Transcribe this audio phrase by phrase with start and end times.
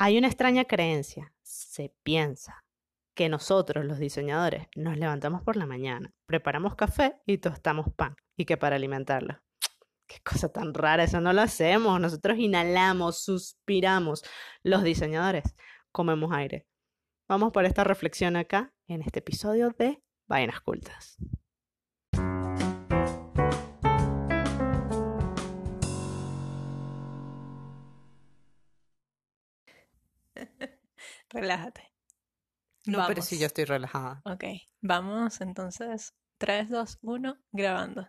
[0.00, 2.64] Hay una extraña creencia, se piensa,
[3.16, 8.44] que nosotros los diseñadores nos levantamos por la mañana, preparamos café y tostamos pan, y
[8.44, 9.40] que para alimentarlo.
[10.06, 12.00] Qué cosa tan rara, eso no lo hacemos.
[12.00, 14.22] Nosotros inhalamos, suspiramos.
[14.62, 15.56] Los diseñadores
[15.90, 16.68] comemos aire.
[17.28, 21.18] Vamos por esta reflexión acá en este episodio de Vainas Cultas.
[31.30, 31.92] Relájate.
[32.86, 34.22] No, pero sí, yo estoy relajada.
[34.24, 34.44] Ok,
[34.80, 36.14] vamos entonces.
[36.38, 38.08] 3, 2, 1, grabando.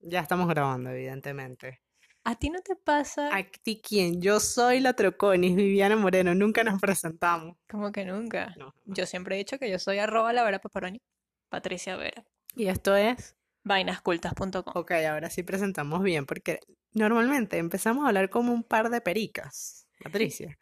[0.00, 1.82] Ya estamos grabando, evidentemente.
[2.24, 3.36] ¿A ti no te pasa?
[3.36, 4.20] ¿A ti quién?
[4.20, 6.34] Yo soy la Troconis, Viviana Moreno.
[6.34, 7.56] Nunca nos presentamos.
[7.68, 8.54] ¿Cómo que nunca?
[8.84, 11.00] Yo siempre he dicho que yo soy arroba la vera paparoni.
[11.48, 12.24] Patricia Vera.
[12.56, 13.36] ¿Y esto es?
[13.64, 14.72] Vainascultas.com.
[14.74, 16.60] Ok, ahora sí presentamos bien, porque
[16.92, 20.58] normalmente empezamos a hablar como un par de pericas, Patricia.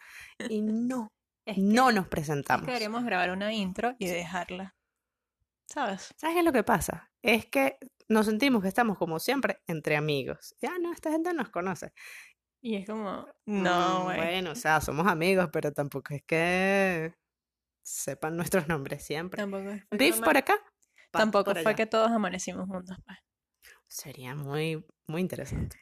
[0.48, 1.13] Y no,
[1.56, 2.66] no nos presentamos.
[2.66, 4.74] queremos grabar una intro y dejarla.
[5.66, 6.14] ¿Sabes?
[6.16, 7.10] ¿Sabes qué es lo que pasa?
[7.22, 7.78] Es que
[8.08, 10.54] nos sentimos que estamos como siempre entre amigos.
[10.60, 11.92] Ya no, esta gente nos conoce.
[12.60, 17.14] Y es como, no, mm, Bueno, o sea, somos amigos, pero tampoco es que
[17.82, 19.42] sepan nuestros nombres siempre.
[19.42, 20.56] Tampoco Riff por acá.
[21.10, 22.96] Tampoco fue que todos amanecimos juntos.
[23.04, 23.18] Pues.
[23.86, 25.78] Sería muy, muy interesante.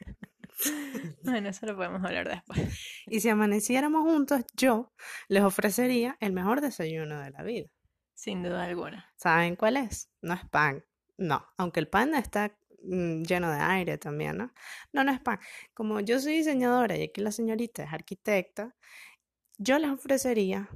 [1.23, 2.59] bueno, eso lo podemos hablar después.
[3.07, 4.93] Y si amaneciéramos juntos, yo
[5.27, 7.69] les ofrecería el mejor desayuno de la vida.
[8.13, 9.11] Sin duda alguna.
[9.15, 10.09] ¿Saben cuál es?
[10.21, 10.83] No es pan.
[11.17, 14.53] No, aunque el pan está mm, lleno de aire también, ¿no?
[14.91, 15.39] No, no es pan.
[15.73, 18.75] Como yo soy diseñadora y aquí la señorita es arquitecta,
[19.57, 20.69] yo les ofrecería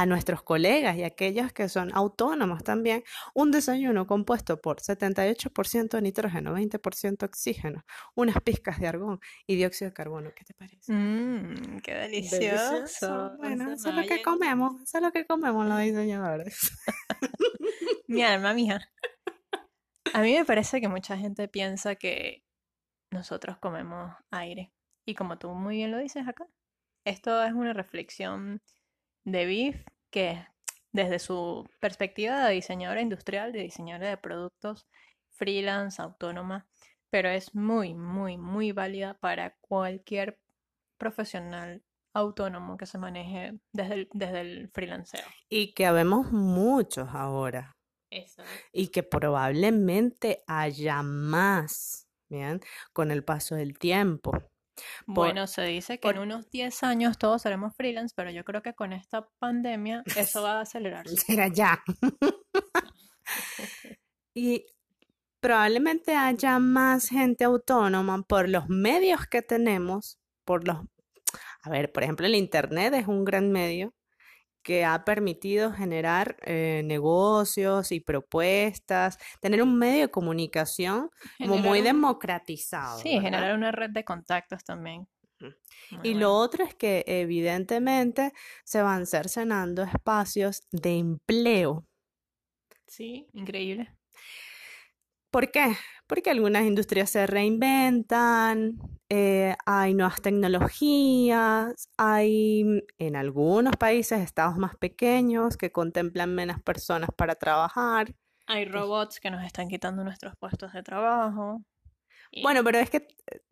[0.00, 6.56] a nuestros colegas y aquellos que son autónomos también un desayuno compuesto por 78% nitrógeno,
[6.56, 7.84] 20% oxígeno,
[8.14, 10.30] unas pizcas de argón y dióxido de carbono.
[10.34, 10.90] ¿Qué te parece?
[10.90, 13.36] Mmm, qué delicioso.
[13.36, 16.70] Bueno, eso es lo que comemos, eso es lo que comemos los diseñadores.
[18.08, 18.80] Mi alma, mija.
[20.14, 22.42] A mí me parece que mucha gente piensa que
[23.12, 24.72] nosotros comemos aire.
[25.06, 26.46] Y como tú muy bien lo dices acá,
[27.04, 28.62] esto es una reflexión
[29.24, 30.44] de Biff que
[30.92, 34.88] desde su perspectiva de diseñadora industrial, de diseñadora de productos,
[35.28, 36.66] freelance, autónoma,
[37.10, 40.38] pero es muy, muy, muy válida para cualquier
[40.98, 41.82] profesional
[42.12, 45.24] autónomo que se maneje desde el, desde el freelanceo.
[45.48, 47.76] Y que habemos muchos ahora.
[48.10, 48.42] Eso.
[48.72, 52.60] Y que probablemente haya más, ¿bien?
[52.92, 54.32] Con el paso del tiempo.
[55.06, 58.74] Bueno, se dice que en unos 10 años todos seremos freelance, pero yo creo que
[58.74, 61.16] con esta pandemia eso va a acelerarse.
[61.16, 61.82] Será ya.
[64.34, 64.66] y
[65.40, 70.78] probablemente haya más gente autónoma por los medios que tenemos, por los...
[71.62, 73.94] A ver, por ejemplo, el Internet es un gran medio
[74.62, 81.10] que ha permitido generar eh, negocios y propuestas, tener un medio de comunicación
[81.40, 83.00] como muy democratizado.
[83.00, 85.08] Sí, generar una red de contactos también.
[86.02, 88.32] y lo otro es que evidentemente
[88.64, 91.86] se van cercenando espacios de empleo.
[92.86, 93.96] Sí, increíble.
[95.30, 95.76] ¿Por qué?
[96.06, 104.76] Porque algunas industrias se reinventan, eh, hay nuevas tecnologías, hay en algunos países estados más
[104.76, 108.12] pequeños que contemplan menos personas para trabajar.
[108.46, 111.62] Hay robots que nos están quitando nuestros puestos de trabajo.
[112.42, 113.06] Bueno, pero es que,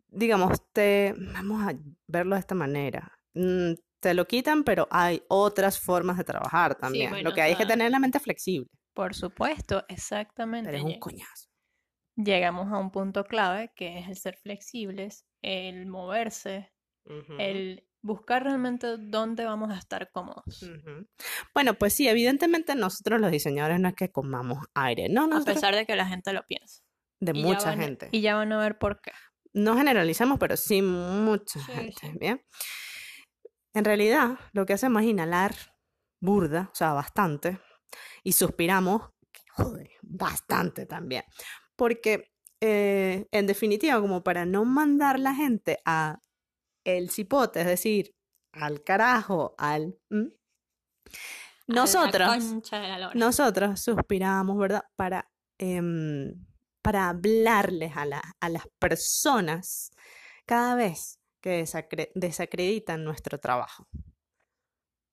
[0.09, 1.73] digamos, te, vamos a
[2.07, 3.09] verlo de esta manera.
[3.33, 7.23] Mm, te lo quitan, pero hay otras formas de trabajar también.
[7.23, 8.69] lo que hay es que tener la mente flexible.
[8.93, 10.69] Por supuesto, exactamente.
[10.71, 11.48] Pero es un coñazo
[12.23, 16.71] llegamos a un punto clave que es el ser flexibles, el moverse,
[17.37, 20.69] el buscar realmente dónde vamos a estar cómodos.
[21.53, 25.29] Bueno, pues sí, evidentemente nosotros los diseñadores no es que comamos aire, ¿no?
[25.35, 26.83] A pesar de que la gente lo piensa.
[27.19, 28.09] De mucha gente.
[28.11, 29.11] Y ya van a ver por qué.
[29.51, 32.41] No generalizamos, pero sí mucha gente, ¿bien?
[33.73, 35.55] En realidad, lo que hacemos es inhalar
[36.21, 37.59] burda, o sea, bastante,
[38.23, 39.09] y suspiramos,
[39.51, 41.23] joder, bastante también
[41.79, 42.29] porque
[42.61, 46.19] eh, en definitiva, como para no mandar la gente a
[46.85, 48.13] el cipote, es decir,
[48.51, 49.97] al carajo, al...
[51.67, 52.55] Nosotros,
[53.13, 54.83] nosotros suspiramos, ¿verdad?
[54.97, 56.45] Para, em,
[56.83, 58.05] para hablarles a,
[58.41, 59.91] a las personas
[60.45, 61.63] cada vez que
[62.15, 63.87] desacreditan nuestro trabajo.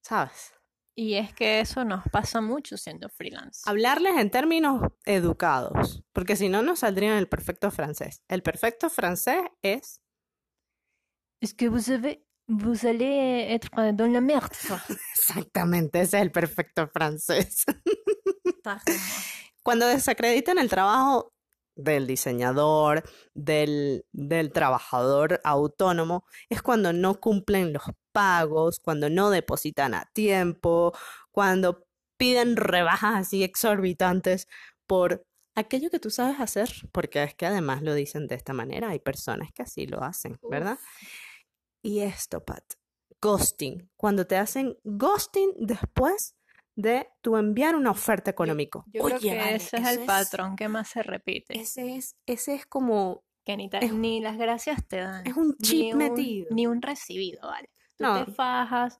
[0.03, 0.56] ¿Sabes?
[0.99, 3.61] Y es que eso nos pasa mucho siendo freelance.
[3.65, 8.23] Hablarles en términos educados, porque si no nos saldría el perfecto francés.
[8.27, 10.01] El perfecto francés es...
[11.39, 14.55] Es que vous savez, Vous allez être dans la merde.
[15.13, 17.65] Exactamente, ese es el perfecto francés.
[19.63, 21.33] Cuando desacreditan el trabajo
[21.75, 23.03] del diseñador,
[23.33, 27.83] del, del trabajador autónomo, es cuando no cumplen los
[28.21, 30.91] pagos, cuando no depositan a tiempo,
[31.31, 31.85] cuando
[32.17, 34.47] piden rebajas así exorbitantes
[34.87, 35.23] por
[35.55, 38.99] aquello que tú sabes hacer, porque es que además lo dicen de esta manera, hay
[38.99, 40.79] personas que así lo hacen, ¿verdad?
[41.83, 42.63] Y esto, Pat,
[43.21, 46.35] ghosting, cuando te hacen ghosting después
[46.75, 48.83] de tu enviar una oferta económica.
[48.93, 51.59] Yo Oye, que vale, ese es el patrón que más se repite.
[51.59, 55.25] Ese es, ese es como, que ni, te- es- ni las gracias te dan.
[55.25, 56.47] es un ni chip un- metido.
[56.51, 57.69] Ni un recibido, ¿vale?
[57.97, 58.25] Tú No.
[58.25, 58.99] te fajas,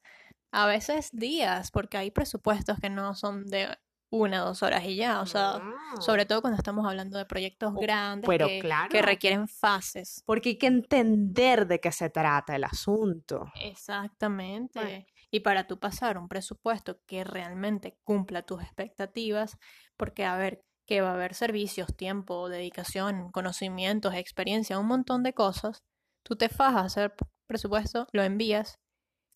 [0.52, 3.78] a veces días, porque hay presupuestos que no son de
[4.10, 5.20] una o dos horas y ya.
[5.22, 5.62] O sea,
[6.00, 8.90] sobre todo cuando estamos hablando de proyectos Oh, grandes pero que, claro.
[8.90, 10.24] que requieren fases.
[10.26, 13.52] Porque hay que entender de qué se trata el asunto.
[13.62, 15.08] Exactamente.
[15.30, 19.58] Y para tú pasar un presupuesto que realmente cumpla tus expectativas,
[19.98, 25.34] porque a ver, que va a haber servicios, tiempo, dedicación, conocimientos, experiencia, un montón de
[25.34, 25.84] cosas,
[26.24, 27.16] tú te fajas a hacer
[27.46, 28.80] presupuesto, lo envías,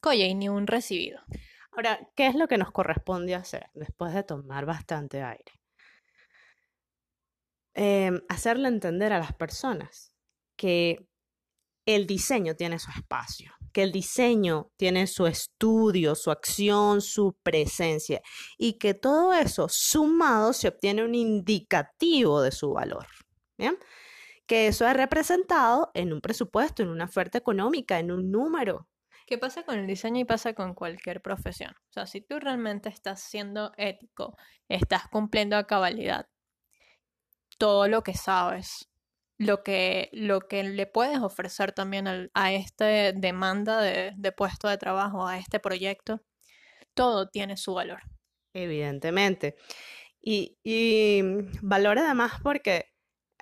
[0.02, 1.22] coye, y ni un recibido.
[1.72, 5.54] Ahora, ¿qué es lo que nos corresponde hacer después de tomar bastante aire?
[7.74, 10.12] Em, hacerle entender a las personas
[10.58, 11.08] que
[11.86, 18.22] el diseño tiene su espacio, que el diseño tiene su estudio, su acción, su presencia
[18.58, 23.08] y que todo eso sumado se obtiene un indicativo de su valor.
[24.46, 28.88] Que eso es representado en un presupuesto, en una oferta económica, en un número.
[29.32, 31.74] ¿Qué pasa con el diseño y pasa con cualquier profesión?
[31.90, 34.36] O sea, si tú realmente estás siendo ético,
[34.68, 36.28] estás cumpliendo a cabalidad
[37.58, 38.90] todo lo que sabes,
[39.38, 44.78] lo que, lo que le puedes ofrecer también a esta demanda de, de puesto de
[44.78, 46.20] trabajo, a este proyecto,
[46.94, 48.02] todo tiene su valor.
[48.54, 49.56] Evidentemente.
[50.20, 51.22] Y, y
[51.62, 52.92] valora además porque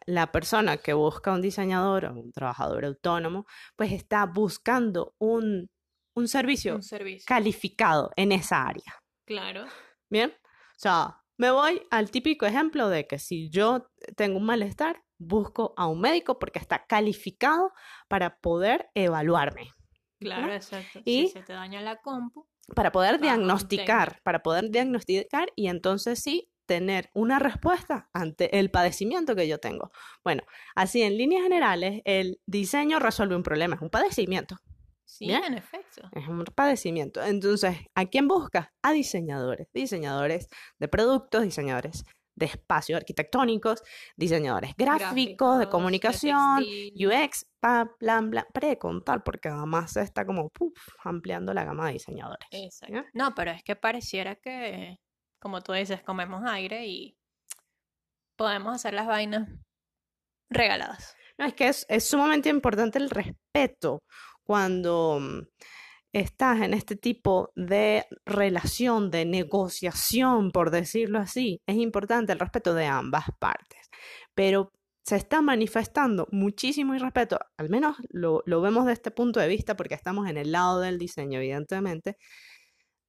[0.06, 5.68] la persona que busca un diseñador o un trabajador autónomo, pues está buscando un,
[6.15, 7.25] un servicio Un servicio.
[7.27, 8.95] calificado en esa área.
[9.25, 9.65] Claro.
[10.09, 10.31] ¿Bien?
[10.31, 15.73] O sea, me voy al típico ejemplo de que si yo tengo un malestar, busco
[15.77, 17.71] a un médico porque está calificado
[18.07, 19.71] para poder evaluarme.
[20.19, 20.53] Claro, ¿no?
[20.53, 21.01] exacto.
[21.06, 26.19] Y- Si se te daña la compu, para poder diagnosticar, para poder diagnosticar y entonces
[26.21, 29.91] sí tener una respuesta ante el padecimiento que yo tengo.
[30.23, 30.44] Bueno,
[30.75, 34.57] así en líneas generales, el diseño resuelve un problema, es un padecimiento,
[35.09, 35.44] sí, Bien.
[35.44, 36.07] en efecto.
[36.13, 37.21] es un padecimiento.
[37.21, 38.71] Entonces, ¿a quién busca?
[38.83, 40.47] A diseñadores, diseñadores
[40.77, 43.83] de productos, diseñadores de espacios arquitectónicos,
[44.15, 47.07] diseñadores gráficos, Gráficos, de comunicación, textil.
[47.07, 50.50] UX, pa, plan, plan, para de contar, porque además se está como
[51.03, 52.47] ampliando la gama de diseñadores.
[52.51, 52.95] Exacto.
[52.95, 53.06] ¿ya?
[53.13, 55.00] No, pero es que pareciera que,
[55.41, 57.17] como tú dices, comemos aire y
[58.38, 59.50] podemos hacer las vainas
[60.50, 61.15] regaladas.
[61.38, 64.03] No, es que es, es sumamente importante el respeto
[64.49, 65.41] cuando mm,
[66.11, 71.61] estás en este tipo de relación, de negociación, por decirlo así.
[71.67, 73.91] Es importante el respeto de ambas partes.
[74.33, 74.71] Pero
[75.05, 79.75] se está manifestando muchísimo irrespeto, al menos lo, lo vemos de este punto de vista
[79.75, 82.17] porque estamos en el lado del diseño, evidentemente,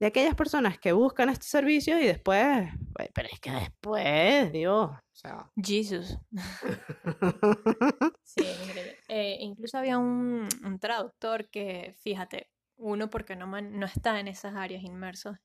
[0.01, 2.69] de aquellas personas que buscan este servicio y después,
[3.15, 5.51] pero es que después, Dios, o sea...
[5.63, 6.17] Jesus.
[8.25, 8.99] Sí, es increíble.
[9.09, 14.29] Eh, incluso había un, un traductor que, fíjate, uno porque no, man- no está en
[14.29, 15.37] esas áreas inmersos.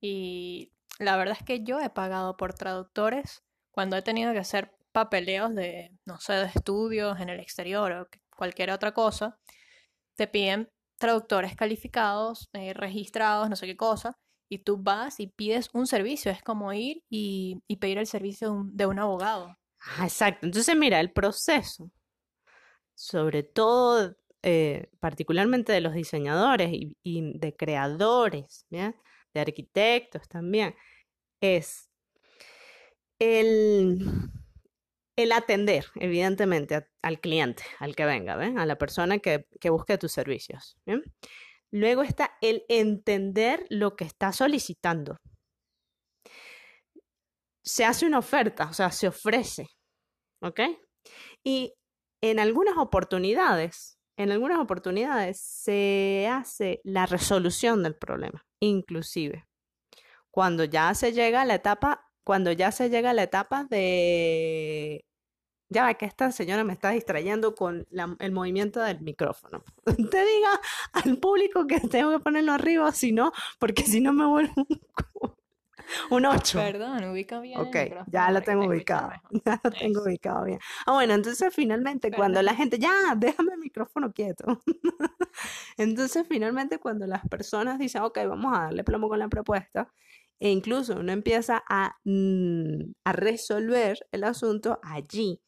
[0.00, 4.72] Y la verdad es que yo he pagado por traductores cuando he tenido que hacer
[4.92, 9.38] papeleos de, no sé, de estudios en el exterior o cualquier otra cosa.
[10.16, 14.14] Te piden traductores calificados, eh, registrados, no sé qué cosa.
[14.50, 16.32] Y tú vas y pides un servicio.
[16.32, 19.56] Es como ir y, y pedir el servicio de un- abogado.
[19.80, 20.46] Ah, exacto.
[20.46, 21.90] Entonces, mira, el proceso,
[22.94, 28.96] sobre todo, eh, particularmente de los diseñadores y, y de creadores, ¿bien?
[29.34, 30.74] De arquitectos también,
[31.40, 31.90] es
[33.18, 33.98] el,
[35.22, 38.58] el atender, evidentemente, al cliente, al que venga, ¿ven?
[38.58, 40.76] A la persona que, que busque tus servicios.
[41.70, 45.16] Luego está el entender lo que está solicitando.
[47.62, 49.68] Se hace una oferta, o sea, se ofrece,
[50.42, 50.60] ¿ok?
[51.44, 51.74] Y
[52.22, 59.46] en algunas oportunidades, en algunas oportunidades se hace la resolución del problema, inclusive
[60.30, 65.04] cuando ya se llega a la etapa, cuando ya se llega a la etapa de
[65.70, 69.64] ya va que esta señora me está distrayendo con la- el movimiento del micrófono.
[70.12, 70.60] Te diga
[70.92, 74.66] al público que tengo que ponerlo arriba, si no, porque si no me vuelvo un,
[76.10, 76.58] un 8.
[76.58, 77.76] Perdón, ubica bien Ok,
[78.12, 79.12] ya lo tengo ubicado.
[79.44, 80.58] Ya lo tengo ubicado bien.
[80.86, 84.60] Ah, bueno, entonces finalmente cuando la gente, ya, déjame el micrófono quieto.
[85.76, 89.90] Entonces finalmente cuando las personas dicen, ok, vamos a darle plomo con la propuesta,
[90.38, 95.40] e incluso uno empieza a, mm, a resolver el asunto allí,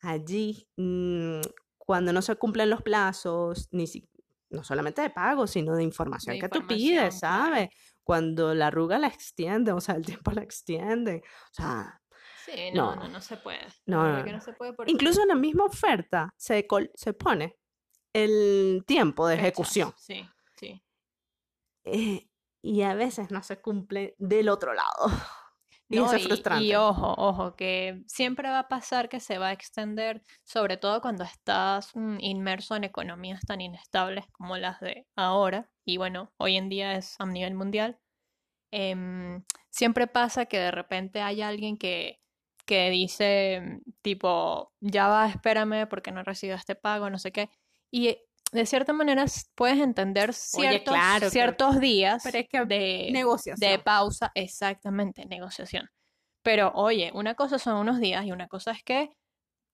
[0.00, 1.40] allí, mm,
[1.78, 4.08] cuando no se cumplen los plazos, ni si-
[4.50, 7.44] no solamente de pago, sino de información De que tú información, pides, claro.
[7.44, 7.68] ¿sabes?
[8.04, 12.00] Cuando la arruga la extiende, o sea, el tiempo la extiende, o sea,
[12.44, 13.02] Sí, no, No.
[13.02, 13.58] no, no se puede.
[13.86, 17.56] No, no, se puede porque incluso en la misma oferta se, col- se pone
[18.12, 19.92] el tiempo de fechas, ejecución.
[19.98, 20.24] Sí,
[20.56, 20.80] sí.
[21.84, 22.28] eh,
[22.62, 25.06] y a veces no se cumple del otro lado.
[25.88, 26.64] Y No, eso es y, frustrante.
[26.64, 31.00] y ojo, ojo, que siempre va a pasar que se va a extender, sobre todo
[31.00, 36.56] cuando estás mm, inmerso en economías tan inestables como las de ahora, y bueno, hoy
[36.56, 37.98] en día es a nivel mundial.
[38.72, 42.20] em, siempre pasa que de repente hay alguien que,
[42.66, 47.32] que dice, mm, tipo, ya va, espérame porque no he recibido este pago, no sé
[47.32, 47.50] qué.
[47.90, 48.18] Y
[48.56, 53.70] de cierta manera puedes entender ciertos, claro ciertos días pero es que de, Negociación.
[53.70, 55.88] de pausa, exactamente, negociación.
[56.42, 59.10] Pero oye, una cosa son unos días y una cosa es que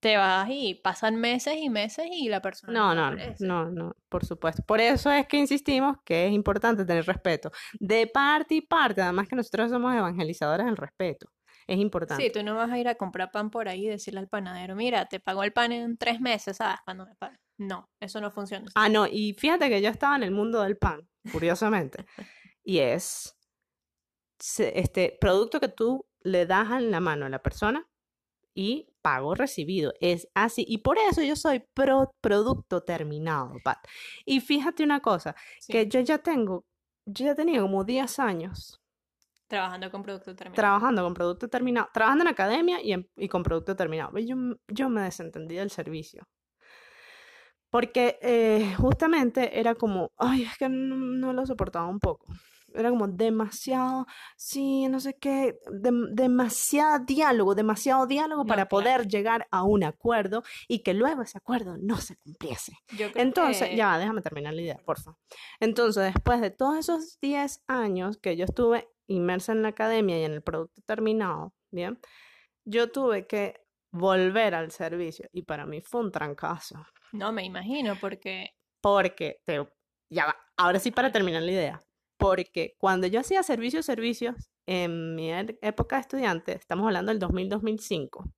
[0.01, 3.47] te vas y pasan meses y meses y la persona No, no, aparece.
[3.47, 4.63] no, no, por supuesto.
[4.65, 7.53] Por eso es que insistimos que es importante tener respeto.
[7.79, 11.29] De parte y parte, además que nosotros somos evangelizadores del respeto.
[11.69, 12.25] Es importante.
[12.25, 14.75] Sí, tú no vas a ir a comprar pan por ahí y decirle al panadero,
[14.75, 16.81] mira, te pagó el pan en tres meses, ¿sabes?
[16.85, 17.37] Cuando me pague.
[17.59, 18.67] No, eso no funciona.
[18.75, 22.05] Ah, no, y fíjate que yo estaba en el mundo del pan, curiosamente.
[22.65, 23.37] y es
[24.59, 27.87] este producto que tú le das en la mano a la persona
[28.55, 29.93] y pago recibido.
[30.01, 30.65] Es así.
[30.67, 33.79] Y por eso yo soy pro producto terminado, Pat.
[34.25, 36.65] Y fíjate una cosa, Sí, que yo ya tengo,
[37.07, 38.79] yo ya tenía como 10 años
[39.49, 40.57] Trabajando con producto terminado.
[40.57, 44.17] trabajando con producto terminado, trabajando en academia y, en- y con producto terminado.
[44.19, 44.35] Yo,
[44.69, 46.25] yo me desentendí del servicio.
[47.73, 52.27] Porque eh, justamente era como, ay, es que no, no lo soportaba un poco.
[52.75, 58.69] Era como demasiado, sí, no sé qué, dem- demasiado diálogo, demasiado diálogo No, para claro.
[58.69, 62.73] poder llegar a un acuerdo y que luego ese acuerdo no se cumpliese.
[62.97, 65.17] Yo creo Entonces, que- ya, déjame terminar la idea, porfa.
[65.59, 70.25] Entonces, después de todos esos 10 años que yo estuve inmersa en la academia y
[70.25, 71.99] en el producto terminado, ¿bien?
[72.65, 73.62] Yo tuve que
[73.93, 79.65] volver al servicio y para mí fue un trancazo, No me imagino, porque porque, te,
[80.11, 81.83] ya va, ahora sí para terminar la idea,
[82.19, 87.21] porque cuando yo hacía servicios, servicios, en mi e- época de estudiante, estamos hablando del
[87.21, 88.33] 2000-2005,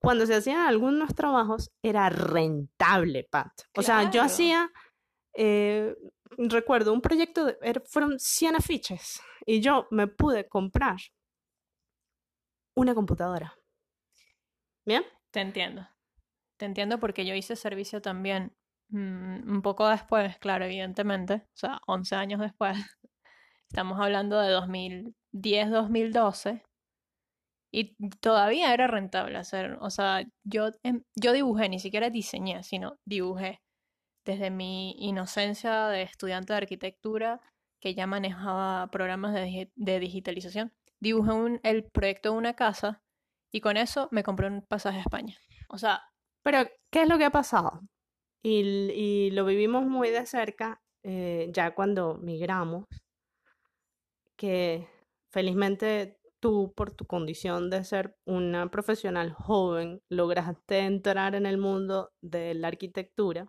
[0.00, 3.50] cuando se hacían algunos trabajos era rentable, Pat.
[3.76, 4.26] O sea, yo Claro.
[4.26, 4.70] hacía,
[5.34, 5.94] eh,
[6.38, 10.96] recuerdo, un proyecto, de, era- fueron 100 afiches y yo me pude comprar
[12.76, 13.54] una computadora.
[14.88, 15.04] ¿Bien?
[15.32, 15.86] Te entiendo.
[16.58, 18.54] Te entiendo porque yo hice servicio también
[18.90, 22.76] mm, un poco después, claro, evidentemente, o sea, 11 años después.
[23.70, 26.62] Estamos hablando de 2010, 2012.
[27.72, 32.98] Y todavía era rentable hacer, o sea, yo, em- yo dibujé, ni siquiera diseñé, sino
[33.06, 33.60] dibujé.
[34.26, 37.40] Desde mi inocencia de estudiante de arquitectura,
[37.80, 43.02] que ya manejaba programas de, de digitalización, dibujé un- el proyecto de una casa
[43.52, 45.36] y con eso me compré un pasaje a España.
[45.68, 46.02] O sea,
[46.42, 47.80] Pero, ¿qué es lo que ha pasado?
[48.42, 52.86] Y, lo vivimos muy de cerca eh, ya cuando migramos,
[54.36, 54.88] que
[55.30, 62.12] felizmente tú, por tu condición de ser una profesional joven, lograste entrar en el mundo
[62.22, 63.46] de la arquitectura,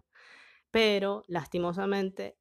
[0.72, 2.38] pero lastimosamente,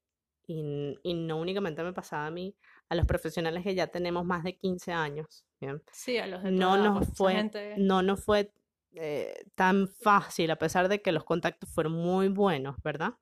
[0.47, 2.57] y no únicamente me pasaba a mí,
[2.89, 5.83] a los profesionales que ya tenemos más de 15 años, ¿bien?
[5.93, 8.53] sí, a los de no nos fue, gente- no nos fue
[8.95, 13.15] eh, tan fácil, a pesar de que los contactos fueron muy buenos, ¿verdad?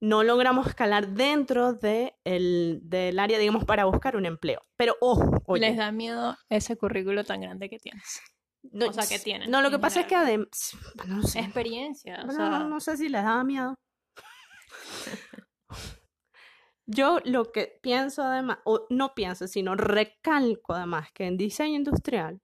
[0.00, 4.62] No logramos escalar dentro de el, del área, digamos, para buscar un empleo.
[4.76, 8.20] Pero, ojo, les da miedo ese currículo tan grande que tienes.
[8.62, 12.20] no, o sea, que tienen, No, lo que pasa es que además, no sé, Experiencia,
[12.22, 13.78] o bueno, sea, no, no sé si les daba miedo.
[16.86, 22.40] Yo lo que pienso además, o no pienso, sino recalco además que en diseño industrial,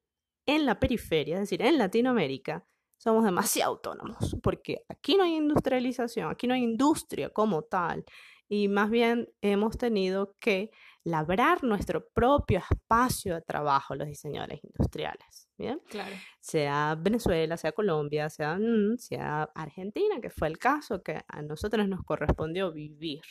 [0.47, 2.65] en la periferia, es decir, en Latinoamérica,
[2.97, 8.05] somos demasiado autónomos, porque aquí no hay industrialización, aquí no hay industria como tal,
[8.49, 10.71] y más bien hemos tenido que
[11.05, 15.81] labrar nuestro propio espacio de trabajo los diseñadores industriales, ¿bien?
[15.89, 16.15] Claro.
[16.41, 21.89] Sea Venezuela, sea Colombia, sea, mm, sea Argentina, que fue el caso que a nosotros
[21.89, 23.23] nos correspondió vivir.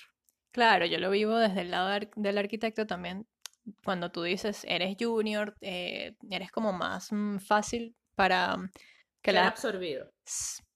[0.59, 3.25] Claro, yo lo vivo desde el lado del arquitecto también.
[3.85, 8.69] Cuando tú dices eres junior, eh, eres como más mm, fácil para mm,
[9.21, 9.47] que la...
[9.47, 10.11] absorbido.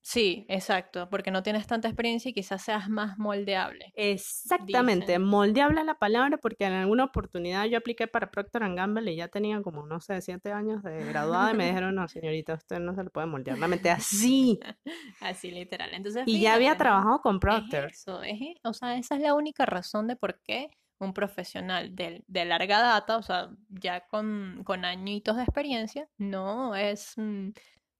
[0.06, 3.94] Sí, exacto, porque no tienes tanta experiencia y quizás seas más moldeable.
[3.96, 5.24] Exactamente, Dicen.
[5.24, 9.30] moldeable es la palabra porque en alguna oportunidad yo apliqué para Procter Gamble y ya
[9.30, 12.94] tenía como, no sé, siete años de graduada y me dijeron, no, señorita, usted no
[12.96, 14.60] se le puede moldear la mente así.
[15.22, 15.90] Así literal.
[15.94, 17.92] Entonces, Y ya había trabajado con Es Procter.
[17.94, 20.70] eso, es, e- o sea, esa es la única razón de por qué
[21.00, 26.76] un profesional de, de larga data, o sea, ya con, con añitos de experiencia, no
[26.76, 27.50] es mm,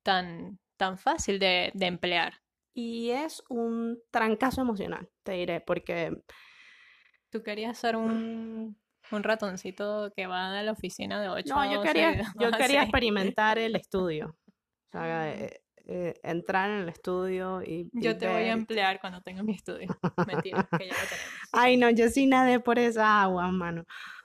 [0.04, 2.34] tan, tan fácil de, de emplear.
[2.76, 6.12] Y es un trancazo emocional, te diré, porque
[7.32, 8.78] Tú querías ser un,
[9.12, 12.54] un ratoncito que va a la oficina de 8 no, yo 12 quería, yo 2
[12.54, 12.84] a quería 6.
[12.90, 14.28] experimentar el estudio.
[14.28, 15.42] O sea, Mm.
[15.44, 19.44] eh, eh, entrar en el estudio y, y Yo te voy a emplear cuando tenga
[19.44, 19.88] mi estudio.
[20.28, 21.50] Mentira, que ya lo tenemos.
[21.52, 23.84] Ay, no, yo sí nadé por esa agua, mano.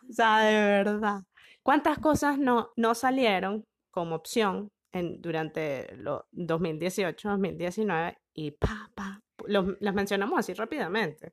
[0.09, 1.21] O sea, de verdad.
[1.63, 8.19] ¿Cuántas cosas no, no salieron como opción en, durante los 2018, 2019?
[8.35, 11.33] Y pa, pa, los, las mencionamos así rápidamente.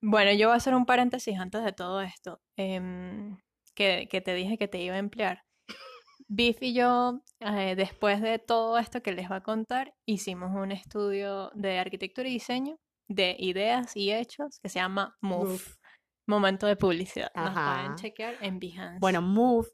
[0.00, 3.36] Bueno, yo voy a hacer un paréntesis antes de todo esto, em,
[3.74, 5.42] que, que te dije que te iba a emplear.
[6.28, 10.72] Biff y yo, eh, después de todo esto que les va a contar, hicimos un
[10.72, 12.76] estudio de arquitectura y diseño
[13.08, 15.62] de ideas y hechos que se llama Move, Move.
[16.26, 17.30] Momento de Publicidad.
[17.34, 18.98] Nos pueden chequear en Behance.
[19.00, 19.68] Bueno, Move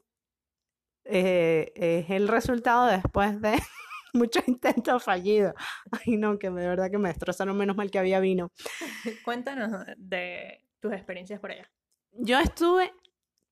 [1.05, 3.53] eh, es el resultado después de
[4.13, 5.53] muchos intentos fallidos.
[5.91, 8.51] Ay, no, que de verdad que me destrozaron, menos mal que había vino.
[9.25, 11.69] cuéntanos de tus experiencias por allá.
[12.11, 12.93] Yo estuve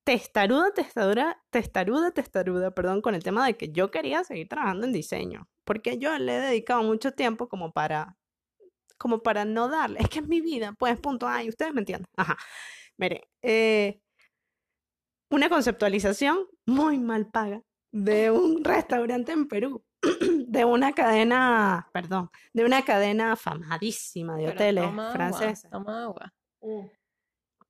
[0.03, 4.93] testaruda, testaruda, testaruda, testaruda, perdón, con el tema de que yo quería seguir trabajando en
[4.93, 8.17] diseño, porque yo le he dedicado mucho tiempo como para,
[8.97, 12.07] como para no darle, es que es mi vida, pues, punto, ay, ustedes me entienden,
[12.17, 12.37] ajá,
[12.97, 14.01] mire, eh,
[15.29, 19.83] una conceptualización muy mal paga de un restaurante en Perú,
[20.47, 25.53] de una cadena, perdón, de una cadena famadísima de Pero hoteles toma agua.
[25.71, 26.33] Toma agua.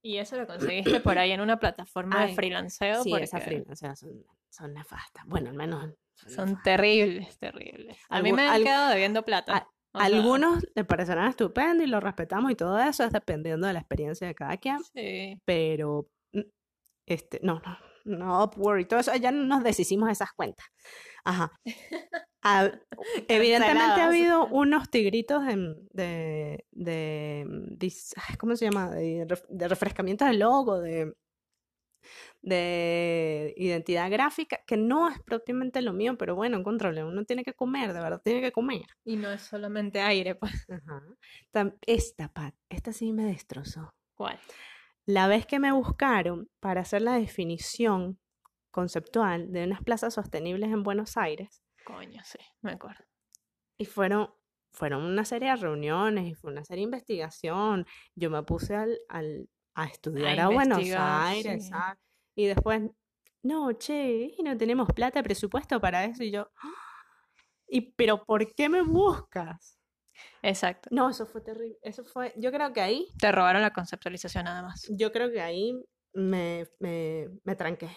[0.01, 3.99] Y eso lo conseguiste por ahí en una plataforma de freelanceo Sí, esas porque freelanceras
[3.99, 5.25] son, son nefastas.
[5.25, 7.97] Bueno, al menos son terribles, terribles.
[8.09, 9.55] A mí me han al- quedado debiendo plata.
[9.57, 13.67] a- O sea, Algunos le parecerán estupendo y lo respetamos y todo eso es dependiendo
[13.67, 15.39] de la experiencia de cada quien, sí.
[15.45, 16.39] pero mm,
[17.05, 20.65] este, no, no, no Upwork y todo eso, ya nos deshicimos esas cuentas.
[21.23, 21.51] Ajá.
[23.29, 27.93] Evidentemente ha habido unos tigritos de, de, de,
[28.37, 28.91] ¿cómo se llama?
[28.91, 31.13] De, ref- de refrescamiento del logo, de,
[32.41, 37.53] de identidad gráfica, que no es propiamente lo mío, pero bueno, encontrarle, uno tiene que
[37.53, 38.83] comer, de verdad, tiene que comer.
[39.05, 40.65] Y no es solamente aire, pues.
[40.69, 41.73] Ajá.
[41.85, 43.93] Esta, Pat, esta sí me destrozó.
[44.15, 44.37] ¿Cuál?
[45.05, 48.19] La vez que me buscaron para hacer la definición
[48.71, 53.03] conceptual de unas plazas sostenibles en Buenos Aires, Coño, sí, me acuerdo.
[53.77, 54.33] y fueron,
[54.71, 57.85] fueron una serie de reuniones y fue una serie de investigación.
[58.15, 61.69] Yo me puse al, al- a estudiar a, Buenos Aires, sí.
[61.69, 61.99] ¿sabes?
[62.35, 62.81] Y después,
[63.43, 66.23] no, che, y no tenemos plata, presupuesto para eso.
[66.23, 66.71] Y yo, "Ah".
[67.67, 69.77] y pero ¿por qué me buscas?
[70.41, 70.89] Exacto.
[70.91, 71.77] No, eso fue terrible.
[71.81, 74.85] Eso fue, yo creo que ahí Te robaron la conceptualización además.
[74.89, 75.73] Yo creo que ahí
[76.13, 77.89] me, me, me tranqué.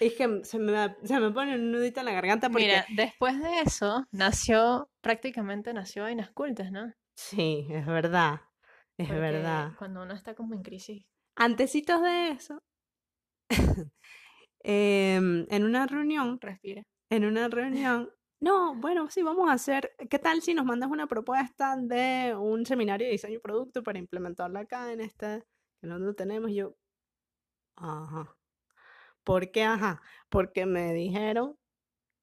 [0.00, 2.64] Es que se me, se me pone un nudito en la garganta porque...
[2.66, 6.92] Mira, después de eso nació, prácticamente nació Vainas Cultas, ¿no?
[7.16, 8.40] Sí, es verdad.
[8.96, 9.72] Es Porque verdad.
[9.78, 11.04] Cuando uno está como en crisis.
[11.36, 12.58] Antecitos de eso,
[14.60, 16.82] em, en una reunión, Respira.
[17.10, 18.10] en una reunión,
[18.44, 22.66] no, bueno, sí, vamos a hacer, ¿qué tal si nos mandas una propuesta de un
[22.66, 25.44] seminario de diseño y producto para implementarla acá en este,
[25.80, 26.50] que no lo tenemos?
[26.50, 26.76] Y yo,
[27.76, 28.36] ajá.
[29.24, 29.64] ¿Por qué?
[29.64, 30.02] Ajá.
[30.28, 31.58] Porque me dijeron,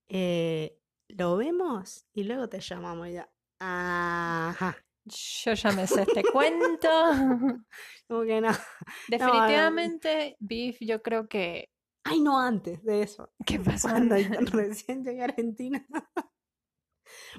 [0.10, 3.30] eh, lo vemos y luego te llamamos y ya.
[3.60, 4.78] Ajá.
[5.06, 6.88] Yo ya me sé este cuento.
[8.08, 8.50] Como que no.
[9.08, 11.72] Definitivamente, Beef, yo creo que.
[12.04, 13.32] Ay, no, antes de eso.
[13.46, 13.90] ¿Qué pasó?
[13.90, 14.16] Cuando
[14.52, 15.86] recién llegué a Argentina.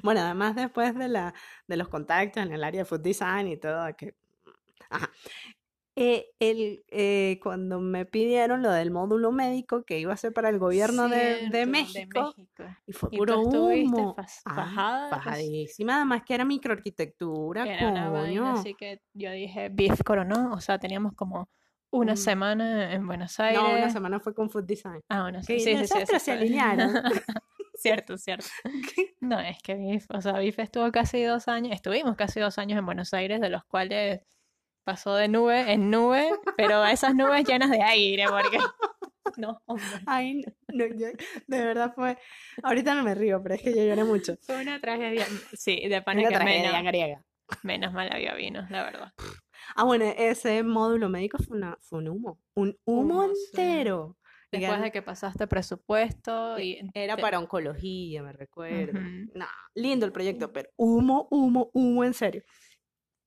[0.02, 1.34] Bueno, además después de, la,
[1.66, 4.14] de los contactos en el área de food design y todo, que...
[4.90, 5.10] Ajá.
[5.96, 10.48] eh, el, eh, cuando me pidieron lo del módulo médico que iba a ser para
[10.48, 12.34] el gobierno de, de Cierto, México,
[12.86, 14.16] y fue Y puro tú estuviste humo.
[14.16, 14.42] de res-
[15.10, 18.60] fajadísima, además que era microarquitectura, Era una vaina, coño.
[18.60, 21.48] así que yo dije, Beef coronó, o sea, teníamos como
[21.92, 22.16] una Mm.
[22.16, 23.62] semana en Buenos Aires.
[23.62, 25.00] No, una semana fue con Food Design.
[25.08, 26.92] Ah, bueno, Que sí, sí, sí, sí, se alinearon.
[27.74, 28.46] cierto, cierto.
[29.20, 32.76] No, es que Beef, o sea, Beef estuvo casi dos años, estuvimos casi dos años
[32.78, 34.20] en Buenos Aires, de los cuales
[34.84, 38.58] pasó de nube en nube, pero esas nubes llenas de aire, porque...
[39.36, 39.86] No, hombre.
[40.06, 40.42] Ay,
[40.74, 41.06] no, yo-
[41.46, 42.18] de verdad fue.
[42.62, 44.34] Ahorita no me río, pero es que yo lloré mucho.
[44.42, 45.24] Fue una tragedia.
[45.54, 47.24] Sí, de pana Una que tragedia menos, griega.
[47.62, 49.12] menos mal había vino, la verdad.
[49.74, 52.40] Ah, bueno, ese módulo médico fue, una, fue un humo.
[52.54, 54.16] Un humo entero.
[54.50, 59.00] Después de que pasaste presupuesto y Era para oncología, me recuerdo.
[59.34, 62.42] No, lindo el proyecto, pero humo, humo, humo, en serio.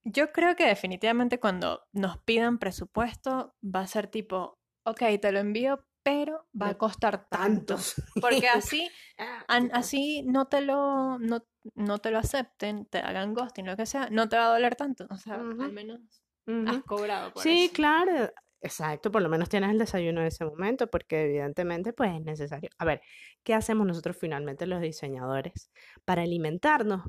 [0.04, 5.40] Yo creo que definitivamente cuando nos pidan presupuesto va a ser tipo, ok, te lo
[5.40, 7.76] envío, pero va a costar tanto.
[7.78, 7.96] Tantos.
[8.22, 13.34] Porque así, Ah, an- así no te lo, no, no te lo acepten, te hagan
[13.34, 15.08] ghosting, lo que sea, no te va a doler tanto.
[15.10, 16.02] O sea, al menos
[16.48, 16.82] ujú.
[16.82, 17.74] has cobrado por Sí, eso.
[17.74, 18.30] claro.
[18.62, 22.70] Exacto, por lo menos tienes el desayuno en ese momento, porque evidentemente pues es necesario.
[22.80, 23.02] A ver,
[23.44, 25.72] ¿qué hacemos nosotros finalmente los diseñadores
[26.06, 27.04] para alimentarnos?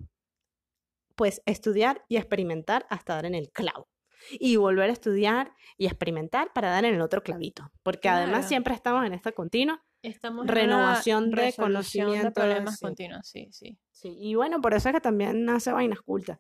[1.15, 3.89] Pues estudiar y experimentar hasta dar en el clavo.
[4.31, 7.71] Y volver a estudiar y experimentar para dar en el otro clavito.
[7.83, 8.49] Porque además Claro.
[8.49, 9.83] siempre estamos en esta continua.
[10.03, 12.87] Estamos Renovación de conocimiento, de problemas sí.
[12.87, 13.79] continuos, sí, sí.
[13.91, 16.39] Sí, y bueno, por eso es que también nace Vainas Cultas.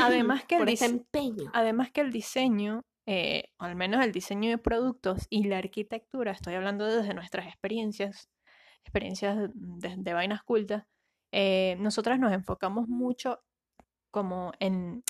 [0.00, 1.50] Además que el ese empeño.
[1.54, 6.54] Además que el diseño, eh, al menos el diseño de productos y la arquitectura, estoy
[6.54, 8.28] hablando desde nuestras experiencias,
[8.84, 10.84] experiencias de, de vainas cultas,
[11.32, 13.40] eh, nosotras nos enfocamos mucho
[14.10, 15.02] como en,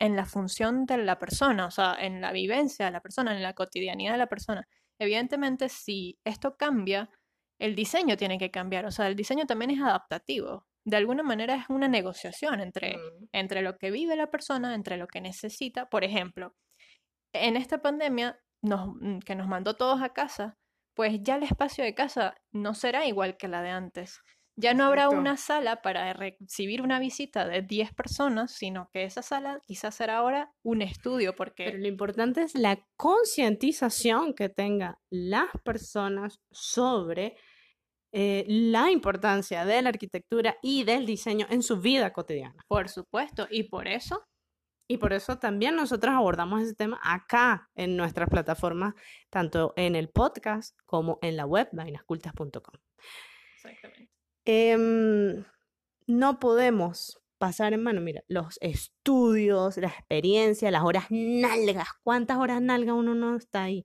[0.00, 3.42] en la función de la persona, o sea, en la vivencia de la persona, en
[3.42, 4.66] la cotidianidad de la persona.
[4.98, 7.08] Evidentemente, si esto cambia,
[7.60, 10.66] el diseño tiene que cambiar, o sea, el diseño también es adaptativo.
[10.84, 13.28] De alguna manera es una negociación entre Mm.
[13.32, 15.88] entre lo que vive la persona, entre lo que necesita.
[15.88, 16.54] Por ejemplo,
[17.34, 20.56] en esta pandemia nos- mm, que nos mandó todos a casa,
[20.94, 24.18] pues ya el espacio de casa no será igual que la de antes.
[24.60, 29.22] Ya no habrá una sala para recibir una visita de 10 personas, sino que esa
[29.22, 34.96] sala quizás será ahora un estudio, porque Pero lo importante es la concientización que tengan
[35.10, 37.36] las personas sobre
[38.12, 42.62] eh, la importancia de la arquitectura y del diseño en su vida cotidiana.
[42.68, 44.24] por supuesto, y por eso,
[44.90, 48.94] Y por eso también nosotros abordamos ese tema acá en nuestras plataformas,
[49.30, 52.74] tanto en el podcast como en la web vainascultas.com.
[53.56, 54.08] exactamente.
[54.46, 55.44] Em,
[56.06, 61.88] no podemos pasar en mano, mira, los estudios, la experiencia, las horas nalgas.
[62.02, 63.84] ¿Cuántas horas nalgas uno no está ahí?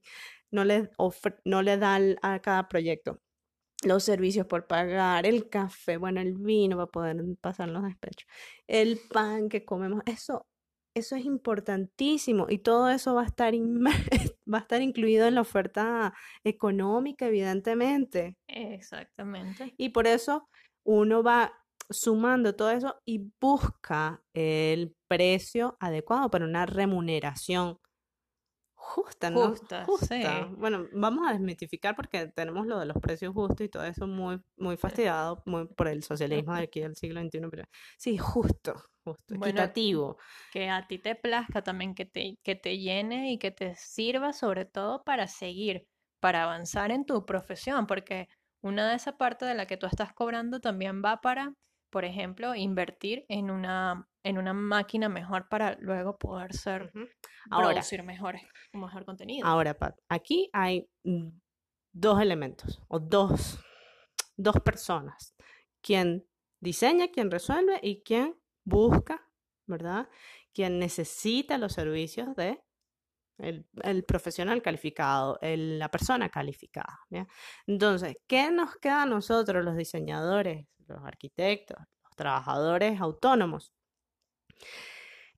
[0.50, 3.20] No le, ofre- no le da al- a cada proyecto.
[3.84, 8.26] Los servicios por pagar, el café, bueno, el vino para poder pasar los despechos,
[8.66, 10.46] el pan que comemos, eso,
[10.94, 13.52] eso es importantísimo y todo eso va a estar,
[14.52, 18.36] va a estar incluido en la oferta económica, evidentemente.
[18.46, 19.74] Exactamente.
[19.76, 20.48] Y por eso
[20.84, 21.52] uno va
[21.90, 27.78] sumando todo eso y busca el precio adecuado para una remuneración
[28.84, 29.52] justa, ¿no?
[29.52, 30.46] Justa, Justa.
[30.48, 30.54] sí.
[30.56, 34.40] Bueno, vamos a desmitificar porque tenemos lo de los precios justos y todo eso muy,
[34.56, 37.64] muy fastidiado muy por el socialismo de aquí del siglo XXI, pero
[37.98, 40.16] sí, justo, justo, Bueno, equitativo.
[40.50, 44.32] que a ti te plazca también, que te, que te llene y que te sirva
[44.32, 45.86] sobre todo para seguir,
[46.20, 48.28] para avanzar en tu profesión, porque
[48.62, 51.54] una de esa parte de la que tú estás cobrando también va para,
[51.94, 56.90] por ejemplo, invertir en una, en una máquina mejor para luego poder ser.
[57.52, 59.46] Ahora, producir mejores, mejor contenido.
[59.46, 60.90] Ahora, Pat, aquí hay
[61.92, 63.60] dos elementos o dos,
[64.36, 65.36] dos personas.
[65.80, 66.26] Quien
[66.60, 69.30] diseña, quien resuelve y quien busca,
[69.68, 70.08] ¿verdad?
[70.52, 72.60] Quien necesita los servicios de
[73.38, 76.98] el, el profesional calificado, el- la persona calificada.
[77.08, 77.26] ¿ya?
[77.68, 83.72] Entonces, ¿qué nos queda a nosotros, los diseñadores, los arquitectos, los trabajadores autónomos?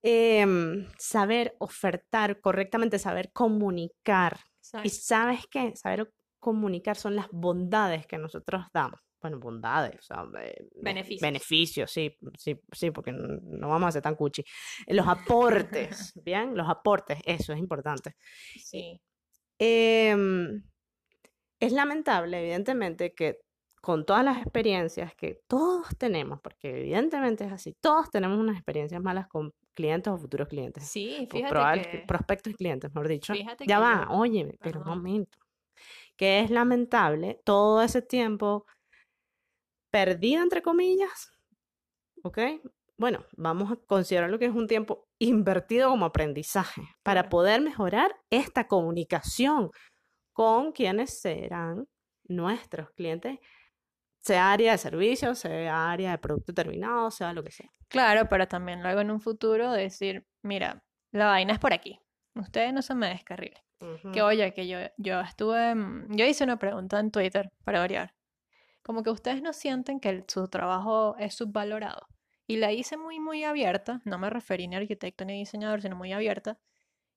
[0.03, 4.39] Em, saber ofertar correctamente, saber comunicar.
[4.85, 9.01] Y sabes qué, saber comunicar son las bondades que nosotros damos.
[9.21, 11.21] Bueno, bondades, o sea, eh, be- Beneficios.
[11.23, 14.45] beneficios, sí, sí, sí, porque no vamos a ser tan cuchi.
[14.89, 16.57] Los aportes, ¿bien?
[16.57, 18.15] Los aportes, eso es importante.
[18.63, 19.01] Sí,
[19.59, 20.63] Em,
[21.59, 23.39] es lamentable, evidentemente, que
[23.87, 29.01] con todas las experiencias que todos tenemos, porque evidentemente es así, todos tenemos unas experiencias
[29.01, 30.83] malas con clientes o futuros clientes.
[30.89, 33.33] Sí, fíjate probables que, prospectos y clientes, mejor dicho.
[33.33, 35.39] fíjate Ya que va, yo, óyeme, pero un momento.
[36.17, 38.67] Que es lamentable todo ese tiempo
[39.93, 41.31] perdido, entre comillas,
[42.25, 42.39] ¿ok?
[42.99, 47.31] Bueno, vamos a considerar lo que es un tiempo invertido como aprendizaje para claro.
[47.31, 49.71] poder mejorar esta comunicación
[50.33, 51.87] con quienes serán
[52.29, 53.39] nuestros clientes,
[54.27, 57.71] sea área de servicio, sea área de producto terminado, sea lo que sea.
[57.89, 62.01] Claro, pero también luego en un futuro decir, mira, la vaina es por aquí.
[62.35, 63.63] Ustedes no se me descarrilen.
[64.13, 64.25] Que Ujú.
[64.25, 68.15] oye, que yo, yo estuve, mm, yo hice una pregunta en Twitter para variar.
[68.83, 72.09] Como que ustedes no sienten que el- su trabajo es subvalorado.
[72.49, 74.01] Y la hice muy, muy abierta.
[74.05, 76.59] No me referí ni a arquitecto ni a diseñador, sino muy abierta.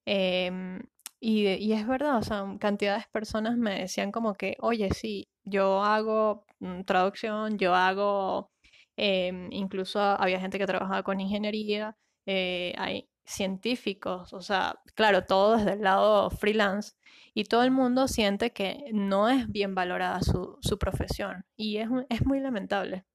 [0.06, 0.82] Em,
[1.20, 5.29] y, y es verdad, o sea, cantidades de personas me decían como que, oye, sí,
[5.44, 8.52] yo hago mm, traducción, yo hago,
[8.98, 15.58] em, incluso había gente que trabajaba con ingeniería, eh, hay científicos, o sea, claro, todo
[15.58, 16.94] desde el lado freelance,
[17.34, 21.90] y todo el mundo siente que no es bien valorada su, su profesión, y es,
[22.10, 23.06] es muy lamentable.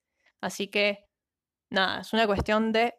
[0.41, 1.07] Así que,
[1.71, 2.95] nada, es una cuestión de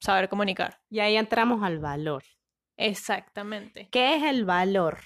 [0.00, 0.80] saber comunicar.
[0.90, 2.24] Y ahí entramos al valor.
[2.76, 3.88] Exactamente.
[3.90, 5.00] ¿Qué es el valor?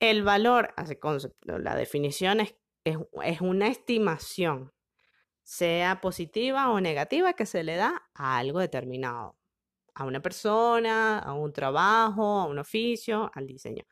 [0.00, 4.72] El valor, así con su- la definición es, es, es una estimación,
[5.42, 9.36] sea positiva o negativa, que se le da a algo determinado,
[9.94, 13.84] a una persona, a un trabajo, a un oficio, al diseño.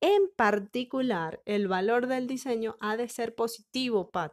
[0.00, 4.32] En particular, el valor del diseño ha de ser positivo, Pat.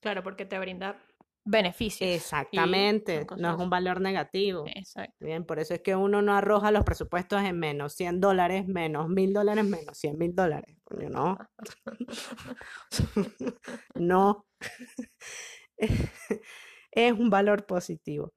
[0.00, 1.05] Claro, porque te brinda
[1.46, 2.10] beneficios.
[2.10, 4.64] Exactamente, no es un valor negativo.
[4.74, 5.24] Exacto.
[5.24, 9.08] Bien, por eso es que uno no arroja los presupuestos en menos 100 dólares, menos
[9.08, 10.76] 1000 dólares, menos 100 mil dólares.
[10.84, 11.38] Coño, no,
[13.94, 14.46] no.
[16.92, 18.32] Es un valor positivo.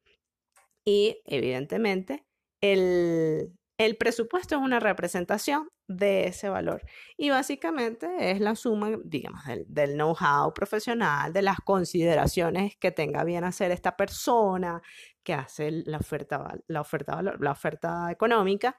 [0.85, 2.25] Y evidentemente,
[2.61, 6.83] el, el presupuesto es una representación de ese valor.
[7.15, 13.45] Y básicamente es la suma, digamos, del, know-how profesional, de las consideraciones que tenga bien
[13.45, 14.81] hacer esta persona
[15.23, 18.77] que hace la oferta, la oferta, la oferta económica.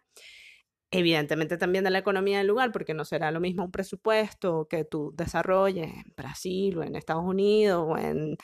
[0.91, 4.85] Evidentemente también de la economía del lugar, porque no será lo mismo un presupuesto que
[4.85, 8.37] tú desarrolles en Brasil o en Estados Unidos o en,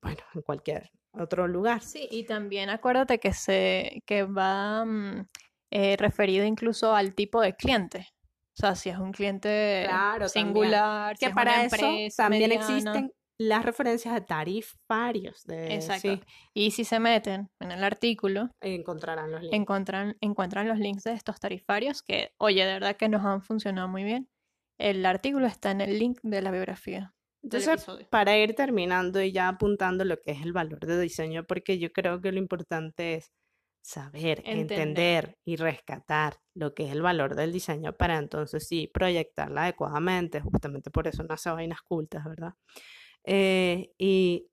[0.00, 1.82] bueno, en cualquier otro lugar.
[1.82, 5.26] Sí, y también acuérdate que se que va mm,
[5.70, 8.08] eh, referido incluso al tipo de cliente.
[8.56, 10.30] O sea, si es un cliente Claro, también.
[10.30, 11.76] singular, si Que es una para eso
[12.16, 12.54] también mediana.
[12.54, 15.44] existen las referencias de tarifarios.
[15.44, 16.16] De, Exacto.
[16.16, 16.20] sí,
[16.54, 19.56] Y si se meten en el artículo, encontrarán los links.
[19.56, 23.88] encuentran, encuentran los links de estos tarifarios que, oye, de verdad que nos han funcionado
[23.88, 24.28] muy bien.
[24.78, 29.48] El artículo está en el link de la biografía Entonces, para ir terminando y ya
[29.48, 33.30] apuntando lo que es el valor de diseño, porque yo creo que lo importante es
[33.80, 34.78] saber, Entender.
[34.80, 40.40] entender y rescatar lo que es el valor del diseño para entonces sí proyectarla adecuadamente,
[40.40, 42.54] justamente por eso no hace vainas cultas, ¿verdad?
[43.24, 44.50] Eh, y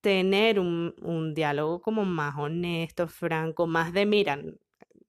[0.00, 4.38] tener un, un diálogo como más honesto, franco, más de, mira,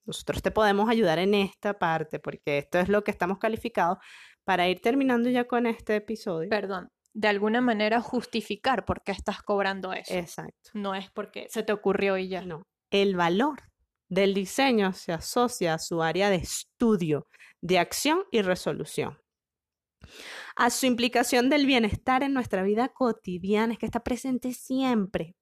[0.05, 3.97] nosotros te podemos ayudar en esta parte, porque esto es lo que estamos calificados
[4.43, 6.49] para ir terminando ya con este episodio.
[6.49, 10.13] Perdón, de alguna manera justificar por qué estás cobrando eso.
[10.13, 10.71] Exacto.
[10.73, 12.41] No es porque se te ocurrió y ya.
[12.41, 13.61] No, el valor
[14.09, 17.27] del diseño se asocia a su área de estudio,
[17.61, 19.17] de acción y resolución.
[20.55, 25.35] A su implicación del bienestar en nuestra vida cotidiana, es que está presente siempre.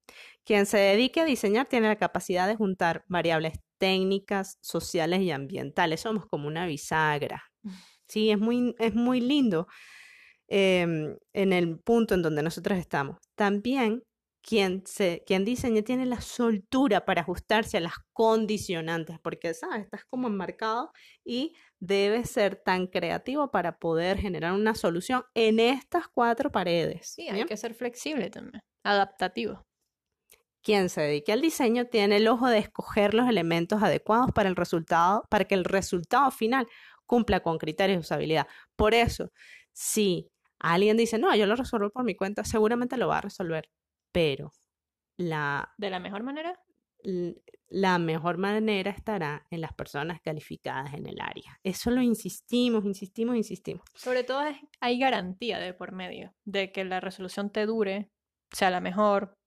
[0.44, 6.02] Quien se dedique a diseñar tiene la capacidad de juntar variables técnicas, sociales y ambientales.
[6.02, 7.44] Somos como una bisagra.
[8.08, 9.68] Sí, es muy, es muy lindo
[10.48, 13.18] em, en el punto en donde nosotros estamos.
[13.36, 14.04] También
[14.46, 19.86] quien, se, quien diseña tiene la soltura para ajustarse a las condicionantes, porque, ¿sabes?
[19.86, 20.92] Estás como enmarcado
[21.24, 27.08] y debes ser tan creativo para poder generar una solución en estas cuatro paredes.
[27.16, 27.48] Sí, hay ¿bien?
[27.48, 29.66] que ser flexible también, adaptativo.
[30.62, 34.56] Quien se dedique al diseño tiene el ojo de escoger los elementos adecuados para el
[34.56, 36.68] resultado, para que el resultado final
[37.08, 38.48] cumpla con criterios de usabilidad.
[38.76, 39.32] Por eso,
[39.74, 40.30] si
[40.60, 43.70] alguien dice, no, yo lo resuelvo por mi cuenta, seguramente lo va a resolver,
[44.16, 44.54] pero
[45.18, 46.58] la, De la mejor manera,
[47.68, 51.60] la mejor manera estará en las personas calificadas en el área.
[51.64, 53.84] Eso lo insistimos, insistimos, insistimos.
[53.94, 54.42] sobre todo
[54.80, 58.10] hay garantía de por medio de que la resolución te dure,
[58.52, 59.38] sea la mejor,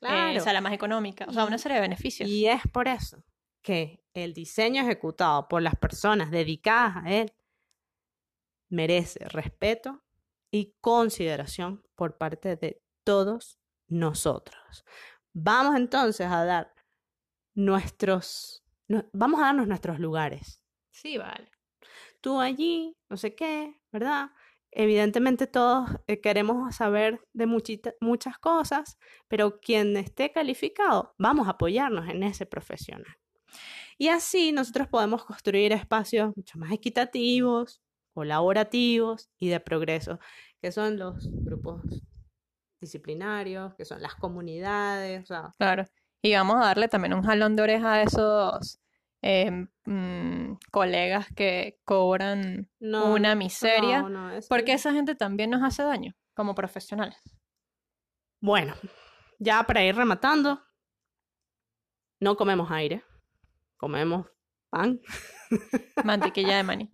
[0.00, 2.26] eh, sea la más económica, o sea, una serie de beneficios.
[2.26, 3.22] Y es por eso
[3.60, 7.34] que el diseño ejecutado por las personas dedicadas a él
[8.70, 10.02] merece respeto
[10.50, 14.84] y consideración por parte de todos nosotros.
[15.32, 16.74] Vamos entonces a dar
[17.54, 20.62] nuestros, no- vamos a darnos nuestros lugares.
[20.90, 21.50] Sí, vale.
[22.20, 24.30] Tú allí, no sé qué, ¿verdad?
[24.70, 31.52] Evidentemente todos eh, queremos saber de muchita- muchas cosas, pero quien esté calificado, vamos a
[31.52, 33.16] apoyarnos en ese profesional.
[33.98, 37.80] Y así nosotros podemos construir espacios mucho más equitativos,
[38.12, 40.18] colaborativos y de progreso,
[40.60, 41.82] que son los grupos
[42.86, 45.84] disciplinarios, que son las comunidades, o sea, Claro.
[46.22, 48.80] Y vamos a darle también un jalón de oreja a esos
[49.22, 55.14] em, mm, colegas que cobran no, una miseria, no, no, es porque que- esa gente
[55.14, 57.18] también nos hace daño como profesionales.
[58.40, 58.74] Bueno,
[59.38, 60.62] ya para ir rematando,
[62.20, 63.02] no comemos aire,
[63.76, 64.26] comemos
[64.70, 65.00] pan,
[66.04, 66.90] Mantequilla de maní,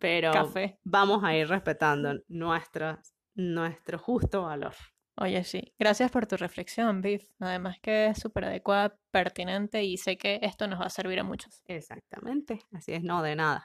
[0.00, 0.78] pero café.
[0.84, 3.00] vamos a ir respetando nuestra,
[3.36, 4.74] nuestro justo valor.
[5.18, 5.72] Oye, sí.
[5.78, 7.24] Gracias por tu reflexión, Biff.
[7.40, 11.24] Además que es súper adecuada, pertinente y sé que esto nos va a servir a
[11.24, 11.62] muchos.
[11.66, 13.64] Exactamente, así es, no, de nada.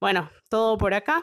[0.00, 1.22] Bueno, todo por acá.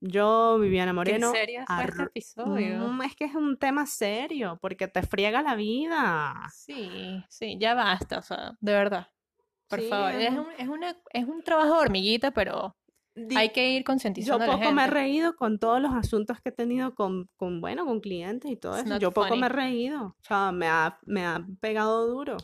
[0.00, 1.32] Yo, Viviana Moreno.
[1.32, 2.78] serio fue este episodio?
[2.88, 6.34] Mm, es que es un tema serio, porque te friega la vida.
[6.52, 9.08] Sí, sí, ya basta, o sea, de verdad.
[9.68, 12.76] Por Sí, favor, es un, es una, es un trabajo de hormiguita, pero
[13.36, 16.40] hay que ir Yo concientizando a la poco me he reído con todos los asuntos
[16.40, 18.98] que he tenido con, con bueno, con clientes y todo It's eso.
[18.98, 20.04] Yo poco me he reído.
[20.06, 22.36] O sea, me ha, me ha pegado duro.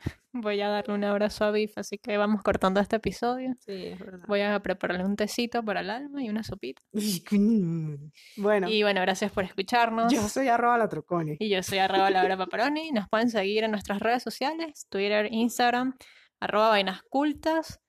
[0.32, 3.54] Voy a darle un abrazo a Biff, así que vamos cortando este episodio.
[3.60, 4.26] Sí, es verdad.
[4.28, 6.82] Voy a prepararle un tecito para el alma y una sopita.
[8.36, 10.12] Bueno, Y bueno, gracias por escucharnos.
[10.12, 11.36] yo soy arroba la troconi.
[11.38, 12.90] Y yo soy arroba Laura Paparoni.
[12.92, 15.96] Nos pueden seguir en nuestras redes sociales, Twitter, Instagram,
[16.40, 17.80] arroba vainas cultas.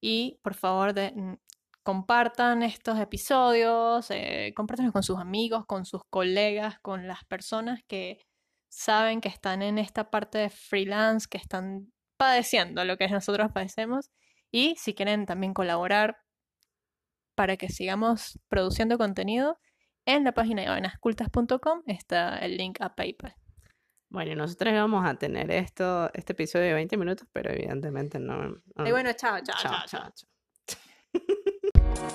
[0.00, 1.12] Y por favor, de-
[1.88, 8.18] compartan estos episodios, eh, compártanlos con sus amigos, con sus colegas, con las personas que
[8.70, 14.10] saben que están en esta parte de freelance, que están padeciendo lo que nosotros padecemos.
[14.50, 16.18] Y si quieren también colaborar
[17.34, 19.58] para que sigamos produciendo contenido,
[20.04, 23.34] en la página de vainascultas.com está el link a PayPal.
[24.10, 28.60] Bueno, nosotros íbamos a tener esto, este episodio de 20 minutos, pero evidentemente no.
[28.74, 30.12] no- Y bueno, chao, chao, chao, chao, chao.
[30.14, 30.28] chao.
[31.94, 32.12] Thank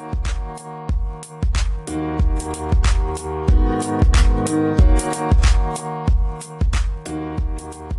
[7.76, 7.93] you.